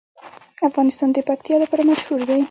[0.69, 2.39] افغانستان د پکتیا لپاره مشهور دی.